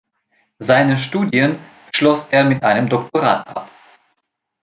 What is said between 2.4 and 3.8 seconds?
mit einem Doktorat ab.